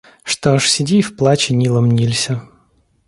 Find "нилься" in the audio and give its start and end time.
1.91-2.41